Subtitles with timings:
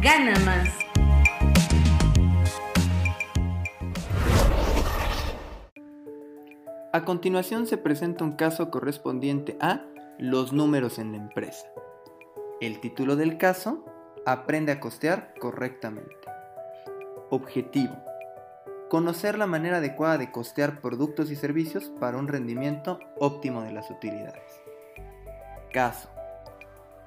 [0.00, 0.68] gana más.
[6.92, 9.84] A continuación se presenta un caso correspondiente a
[10.18, 11.66] los números en la empresa.
[12.60, 13.84] El título del caso,
[14.28, 16.16] Aprende a costear correctamente.
[17.30, 17.94] Objetivo.
[18.90, 23.88] Conocer la manera adecuada de costear productos y servicios para un rendimiento óptimo de las
[23.88, 24.42] utilidades.
[25.72, 26.15] Caso.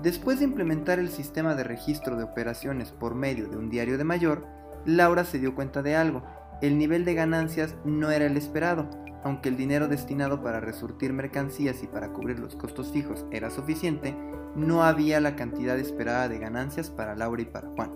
[0.00, 4.04] Después de implementar el sistema de registro de operaciones por medio de un diario de
[4.04, 4.46] mayor,
[4.84, 6.22] Laura se dio cuenta de algo.
[6.60, 8.88] El nivel de ganancias no era el esperado,
[9.24, 14.16] aunque el dinero destinado para resurtir mercancías y para cubrir los costos fijos era suficiente,
[14.56, 17.92] no había la cantidad esperada de ganancias para Laura y para Juan,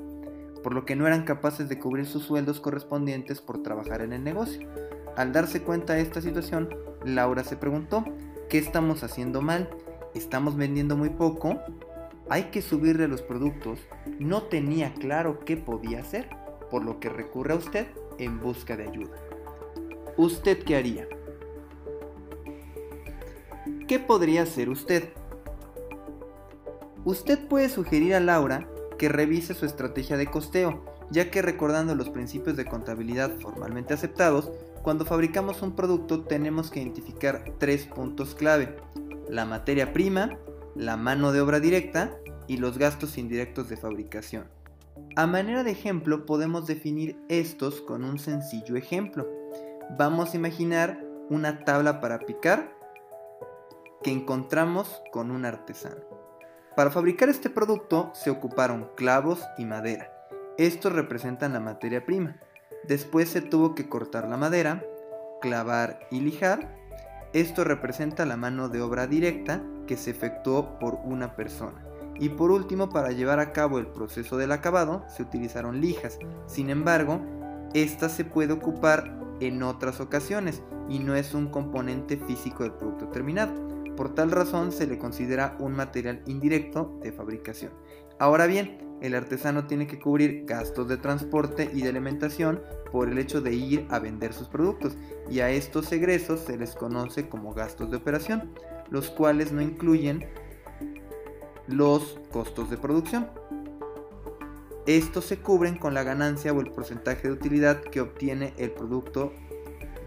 [0.63, 4.23] por lo que no eran capaces de cubrir sus sueldos correspondientes por trabajar en el
[4.23, 4.69] negocio.
[5.17, 6.69] Al darse cuenta de esta situación,
[7.05, 8.05] Laura se preguntó,
[8.49, 9.69] ¿qué estamos haciendo mal?
[10.15, 11.59] ¿Estamos vendiendo muy poco?
[12.29, 13.79] ¿Hay que subirle los productos?
[14.19, 16.29] No tenía claro qué podía hacer,
[16.71, 17.87] por lo que recurre a usted
[18.19, 19.17] en busca de ayuda.
[20.17, 21.07] ¿Usted qué haría?
[23.87, 25.11] ¿Qué podría hacer usted?
[27.05, 32.11] Usted puede sugerir a Laura que revise su estrategia de costeo, ya que recordando los
[32.11, 34.51] principios de contabilidad formalmente aceptados,
[34.83, 38.75] cuando fabricamos un producto tenemos que identificar tres puntos clave,
[39.29, 40.39] la materia prima,
[40.77, 44.45] la mano de obra directa y los gastos indirectos de fabricación.
[45.17, 49.27] A manera de ejemplo podemos definir estos con un sencillo ejemplo.
[49.97, 52.77] Vamos a imaginar una tabla para picar
[54.03, 56.03] que encontramos con un artesano.
[56.77, 60.13] Para fabricar este producto se ocuparon clavos y madera.
[60.59, 62.37] Estos representan la materia prima.
[62.87, 64.85] Después se tuvo que cortar la madera,
[65.41, 66.77] clavar y lijar.
[67.33, 71.85] Esto representa la mano de obra directa que se efectuó por una persona.
[72.19, 76.19] Y por último, para llevar a cabo el proceso del acabado, se utilizaron lijas.
[76.47, 77.21] Sin embargo,
[77.75, 83.09] esta se puede ocupar en otras ocasiones y no es un componente físico del producto
[83.09, 83.53] terminado.
[83.97, 87.73] Por tal razón se le considera un material indirecto de fabricación.
[88.19, 93.19] Ahora bien, el artesano tiene que cubrir gastos de transporte y de alimentación por el
[93.19, 94.97] hecho de ir a vender sus productos
[95.31, 98.55] y a estos egresos se les conoce como gastos de operación,
[98.91, 100.27] los cuales no incluyen
[101.67, 103.29] los costos de producción.
[104.87, 109.33] Estos se cubren con la ganancia o el porcentaje de utilidad que obtiene el producto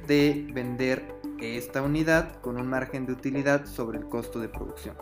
[0.08, 4.96] de vender esta unidad con un margen de utilidad sobre el costo de producción.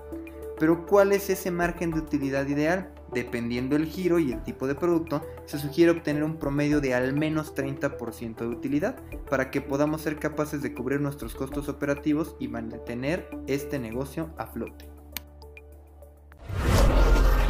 [0.60, 2.97] Pero ¿cuál es ese margen de utilidad ideal?
[3.14, 7.14] Dependiendo el giro y el tipo de producto, se sugiere obtener un promedio de al
[7.14, 8.98] menos 30% de utilidad
[9.30, 14.48] para que podamos ser capaces de cubrir nuestros costos operativos y mantener este negocio a
[14.48, 14.86] flote.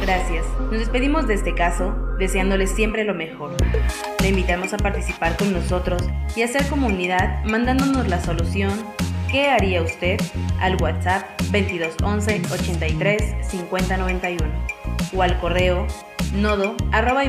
[0.00, 0.46] Gracias.
[0.60, 3.56] Nos despedimos de este caso deseándoles siempre lo mejor.
[4.22, 6.02] Le invitamos a participar con nosotros
[6.36, 8.70] y hacer comunidad mandándonos la solución
[9.30, 10.18] ¿Qué haría usted?
[10.60, 14.77] al WhatsApp 2211 83 50
[15.14, 15.86] o al correo
[16.34, 17.24] nodo arroba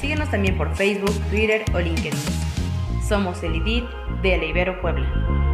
[0.00, 2.12] Síguenos también por Facebook, Twitter o LinkedIn.
[3.06, 3.84] Somos el IDIT
[4.22, 5.45] de la Ibero Puebla.